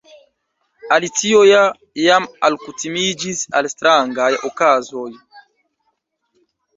[0.95, 1.57] Alicio ja
[2.03, 5.05] jam alkutimiĝis al strangaj okazoj.